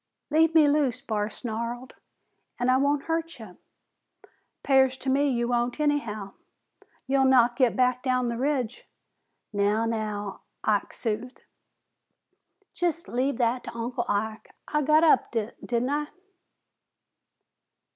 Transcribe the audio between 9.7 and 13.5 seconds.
now," Ike soothed, "jest leave